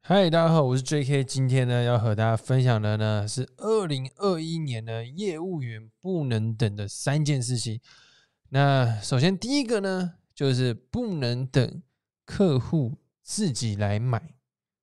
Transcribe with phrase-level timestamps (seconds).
[0.00, 1.22] 嗨，大家好，我是 J.K。
[1.22, 7.78] 今天呢，要和大家分享的呢是二零二一年呢业务员不能等的三件事情。
[8.48, 11.82] 那首先第一个呢，就是不能等
[12.24, 14.34] 客户自己来买。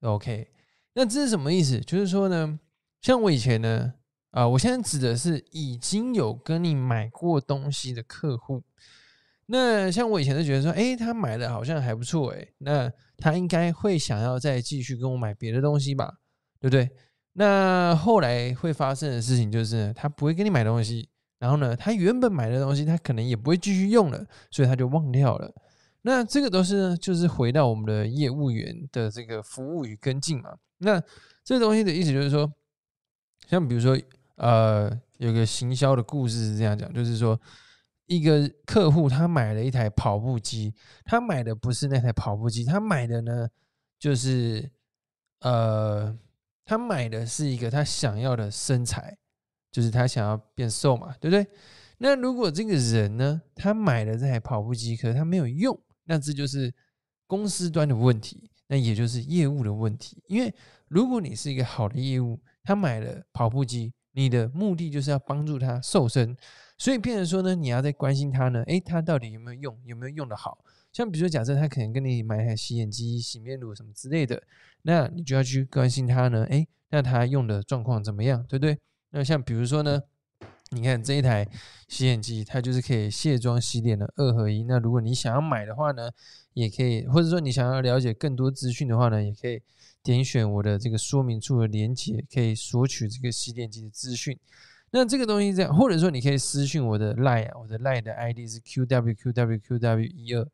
[0.00, 0.50] OK，
[0.94, 1.80] 那这是什么意思？
[1.80, 2.58] 就是说呢，
[3.02, 3.92] 像我以前呢，
[4.30, 8.62] 啊，我现在指的是已经有跟你买过东西的客户。
[9.52, 16.20] 那像我以前就觉得说，哎，他买的好像还不错，哎，那他应该会想要再继续跟我买别的东西吧，
[16.60, 16.88] 对不对？
[17.32, 21.08] 那后来会发生的事情就是，他不会跟你买东西，
[21.40, 25.52] 然后呢，他原本买的东西他可能也不会继续用了，所以他就忘掉了。
[26.02, 30.54] 那这个都是就是回到我们的业务员的这个服务与跟进嘛。
[30.78, 31.02] 那
[31.42, 32.48] 这东西的意思就是说，
[33.48, 34.00] 像比如说，
[34.36, 34.88] 呃，
[35.18, 37.36] 有个行销的故事是这样讲，就是说。
[38.10, 40.74] 一个客户他买了一台跑步机，
[41.04, 43.48] 他买的不是那台跑步机，他买的呢
[44.00, 44.68] 就是
[45.42, 46.18] 呃，
[46.64, 49.16] 他买的是一个他想要的身材，
[49.70, 51.46] 就是他想要变瘦嘛，对不对？
[51.98, 56.74] 那如果这个人呢，他买了这台跑步机，可是他没有用，那这就是
[57.28, 60.20] 公司端的问题，那也就是业务的问题。
[60.26, 60.52] 因为
[60.88, 66.36] 如果你是一个好的业务，他买了跑步机，你的目的就是要帮助他瘦身。
[66.80, 70.64] 所以，变成说呢，你要在关心他呢，诶，他到底有没有用，有没有用的好？
[70.90, 74.42] 像比如说，假设他可能跟你买台洗眼机、洗面乳什么之类的，
[74.80, 78.78] 那你就要去关心他呢，诶，那他用的状况怎么样，对不对？
[79.10, 80.00] 那像比如说呢，
[80.70, 81.46] 你看这一台
[81.86, 84.62] 洗眼机，它就是可以卸妆洗脸的二合一。
[84.62, 86.10] 那如果你想要买的话呢，
[86.54, 89.60] 也可以，或者说你想要了解更多资讯的话呢，也可以
[90.02, 94.38] 点选我的这个说明处的连接，可以索取这个洗脸机的资讯。
[94.92, 100.44] 那这个东西这样，或者说你可以私信我的 line 啊，我的 line 的 ID 是 qwqwqw 一二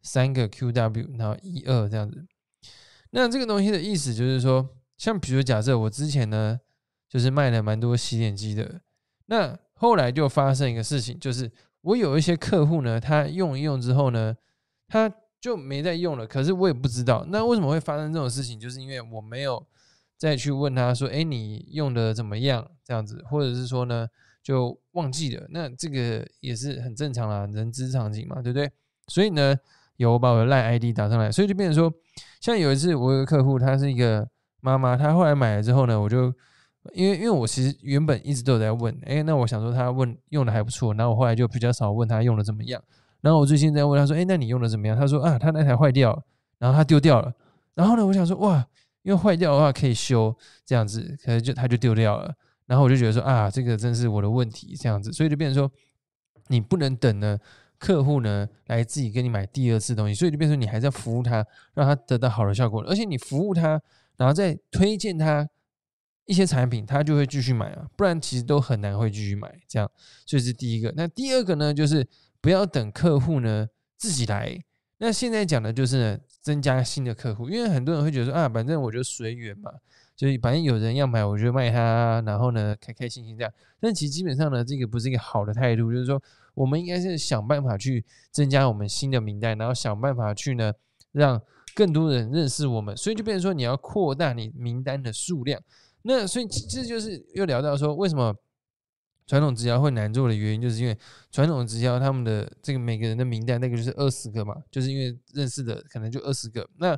[0.00, 2.24] 三个 qw，然后一二这样子。
[3.10, 6.58] 那这个东西的意思就是说，像比如假设我之前呢，
[7.06, 8.80] 就是卖了蛮多洗脸机的，
[9.26, 14.34] 那后来就发生一个事情，就是我有一些客户呢，他用一用之后呢，
[14.88, 19.66] 他就没再用了，可是我也不知道，那为什么会发生这种事情，就是因为我没有。
[20.16, 22.70] 再去问他说：“哎，你用的怎么样？
[22.84, 24.06] 这样子，或者是说呢，
[24.42, 25.46] 就忘记了。
[25.50, 28.70] 那这个也是很正常啦，人之常情嘛，对不对？
[29.08, 29.56] 所以呢，
[29.96, 31.92] 有把我的赖 ID 打上来，所以就变成说，
[32.40, 34.28] 像有一次我有个客户，她是一个
[34.60, 36.32] 妈妈，她后来买了之后呢，我就
[36.92, 42.80] 因为因为我其实原本一直都有在问，哎，那我想说她问用的还不错，然后我后来就比较少问她用的怎么样。
[43.20, 44.96] 然后我最近在问她说：，哎，那你用的怎么样？
[44.96, 46.22] 她说：啊，她那台坏掉了，
[46.58, 47.32] 然后她丢掉了。
[47.74, 48.64] 然后呢，我想说，哇。”
[49.02, 52.34] 因为坏掉的话可以修，这样子可能就它就丢掉了。
[52.66, 55.70] 然后我就觉得说啊，这个真是我的问题，这样子，所以就变成说，
[56.48, 57.38] 你不能等呢
[57.78, 62.82] 客户呢来自己跟你买第二次东西，所以就变成你还是要服务他，让他得到好的效果。
[62.84, 63.80] 而且你服务他，
[64.16, 65.46] 然后再推荐他
[66.24, 69.52] 一些产品，他就会继续买啊，不然其实都很难会继续买。
[69.68, 69.90] 这样，
[70.24, 70.92] 这是第一个。
[70.96, 72.06] 那第二个呢，就是
[72.40, 73.66] 不要等客户呢
[73.98, 74.56] 自己来。
[74.98, 79.70] 那现在讲的就是增加新的客户，因为很多人会觉得说啊，反正我就随缘嘛，
[80.16, 83.52] 就是反正有人要买，我就卖他，然后呢开开心心这样。
[83.80, 86.20] 但其实基本上呢，这个不是一个好的态度，就是说
[86.52, 90.72] 我们应该是想办法去增加我们新的名单，然后想办法去呢
[91.12, 91.40] 让
[91.74, 95.58] 更多人认识我们，所以就变成说你要扩大你名单的数量。
[96.02, 98.34] 那所以这就是又聊到说为什么。
[99.32, 100.94] 传统直销会难做的原因，就是因为
[101.30, 106.94] 传统直销他们的这个每个人的名单，那个就是二十个嘛，就是因为认识的可能就二十个，那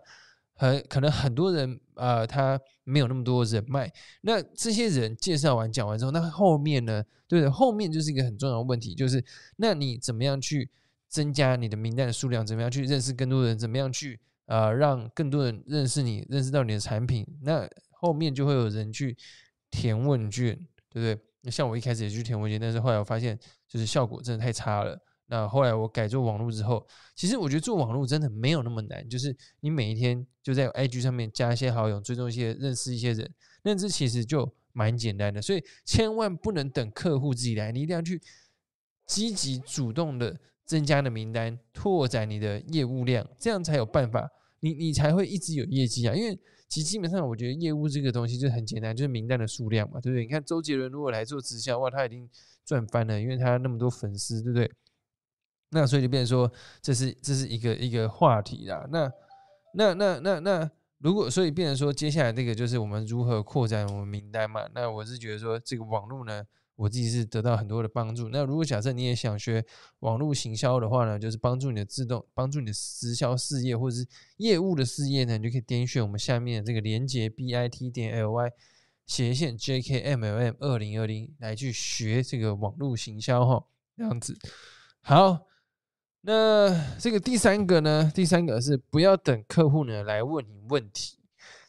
[0.54, 3.88] 很可能很多人啊，他没有那么多人脉，
[4.22, 7.48] 那这些人介绍完讲完之后，那后面呢，对不对？
[7.48, 9.24] 后面就是一个很重要的问题，就是
[9.58, 10.68] 那你怎么样去
[11.08, 12.44] 增加你的名单的数量？
[12.44, 13.56] 怎么样去认识更多人？
[13.56, 17.24] 怎么样去呃让更多人认识你，认识到你的产品？
[17.42, 19.16] 那后面就会有人去
[19.70, 20.56] 填问卷，
[20.90, 21.24] 对不对？
[21.44, 23.38] 那像我一开始也去填问卷，但是后来我发现
[23.68, 24.98] 就是效果真的太差了。
[25.26, 33.30] 那后来我改做网络之后，其实我觉得做网络真的没有那么难，就是你每一天就在 IG 上面加一些好友，追踪一些认识一些人，
[33.62, 35.40] 那这其实就蛮简单的。
[35.40, 38.20] 所以千万不能等客户自己来，你一定要去
[39.06, 44.28] 积极主动的增加的名单，拓展你的业务量，这样才有办法，
[44.60, 46.38] 你你才会一直有业绩啊，因为。
[46.74, 50.24] 其基本上，我觉得业务这个东西就很简单，就是名单的数量嘛，对不对？
[50.24, 52.28] 你看周杰伦如果来做直销，哇，他已经
[52.64, 54.68] 赚翻了，因为他那么多粉丝，对不对？
[55.70, 56.50] 那所以就变成说，
[56.82, 58.84] 这是这是一个一个话题啦。
[58.90, 59.12] 那
[59.72, 60.70] 那那那那，
[61.04, 64.66] 如果所以变成说，接下来这个就是我们如何扩展我们名单嘛？
[64.74, 66.42] 那我是觉得说，这个网络呢，
[66.76, 68.30] 我自己是得到很多的帮助。
[68.30, 69.62] 那如果假设你也想学
[69.98, 74.08] 网络行销的话呢，就是帮助你的自动帮助你的直销事业或者是
[74.38, 78.50] 业务的事业呢，你就可以点选我们下面的这个连接 b i t 点 l y
[79.04, 84.34] 斜线 j k m l m 二零二零来去学这个网络行销哈，这样子。
[85.02, 85.46] 好，
[86.26, 91.18] 那这个第三个呢，第三个是不要等客户呢来问你问题，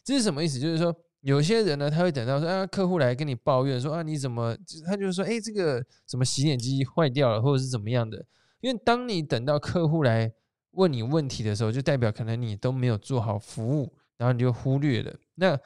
[0.02, 0.58] 这是什么意思？
[0.58, 0.94] 就是说。
[1.22, 4.56] 有些人呢，他会等到说啊，客户来跟你抱怨说啊，你怎么？
[4.86, 8.24] 他就是说，哎，这个什么洗脸机坏掉了，或者是怎么样的？
[8.60, 10.32] 因为当你等到客户来
[10.72, 15.12] 问你问题的时候，就代表可能你都没有做好服务，然后你就忽略了。
[15.34, 15.58] 那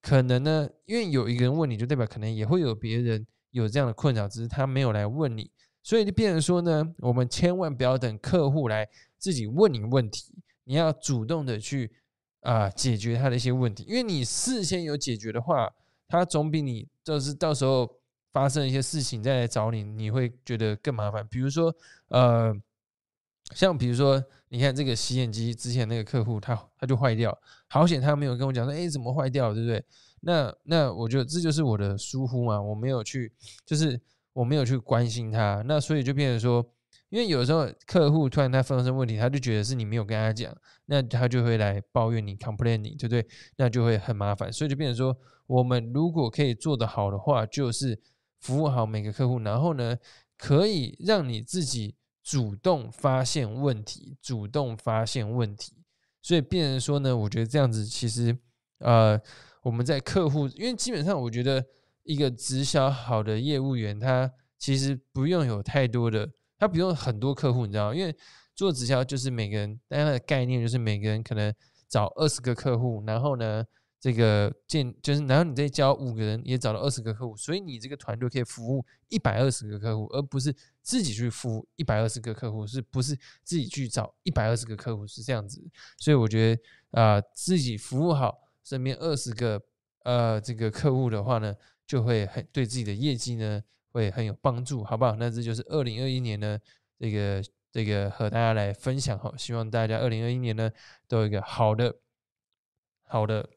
[0.00, 5.50] 可能呢，因为有一个人问你就代表可能也会有别人有这样的困扰，只是他没有来问你，
[5.82, 8.88] 所以就变成说呢，我们千万不要等客户来
[9.18, 10.32] 自己问你问题，
[10.64, 11.92] 你要主动的去。
[12.42, 15.70] 啊，解决他的一些问题，因为你事先有解决的话，
[16.08, 17.86] 他总比你就是到时候
[18.32, 21.28] 发生一些事情再来找你，你会觉得更麻烦。
[21.28, 21.70] 比如说，
[22.08, 22.50] 呃，
[23.54, 27.38] 像比如说，你看这个洗眼机之前那个客户，他他就坏掉，
[27.68, 29.84] 好险他没有跟我讲说，哎，怎么坏掉，对不对？
[30.20, 33.30] 那那我觉得这就是我的疏忽嘛，我没有去，
[33.66, 34.00] 就是
[34.32, 36.72] 我没有去关心他，那所以就变成说。
[37.08, 40.56] 因为有时候客户突然他发生问题，他就觉得是你没有跟他讲，
[40.86, 43.26] 那他就会来抱怨你，complain 你，对不对？
[43.56, 45.16] 那就会很麻烦，所以就变成说，
[45.48, 48.00] 我们如果可以做得好的话，就是
[48.38, 49.96] 服务好每个客户，然后呢，
[50.38, 55.82] 可以让你自己主动发现问题，主动发现问题。
[56.22, 58.38] 所以变成说呢，我觉得这样子其实，
[58.78, 59.20] 呃，
[59.64, 61.64] 我们在客户，因为基本上我觉得
[62.10, 66.28] 一个直销好的业务员，他其实不用有太多的。
[66.58, 68.14] 他不用很多客户，你知道因为
[68.54, 71.54] 做直销就是每个人，大家的概念就是每个人可能
[71.88, 73.64] 找二十个客户，然后呢，
[73.98, 85.62] 这个建就是，然后你再教五个人也找到二十个客户，所以你这个团队可以服务一百二十个客户，而不是自己去服务一百二十个客户，是不是自己去找一百二十个客户是这样子？
[85.96, 86.62] 所以我觉得
[87.00, 89.62] 啊，自己服务好身边二十个
[90.02, 91.54] 呃这个客户的话呢，
[91.90, 93.60] 就会很对自己的业绩呢。
[93.92, 95.16] 会很有帮助，好不好？
[95.16, 96.56] 那这就是二零二一年呢，
[96.96, 97.42] 这个
[97.72, 100.70] 这个和大家来分享哈，希望大家二零二一年呢
[101.08, 101.92] 都有一个好的、
[103.02, 103.50] 好的、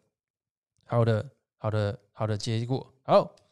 [0.86, 2.92] 好的、好的、好的结果。
[3.04, 3.43] 好。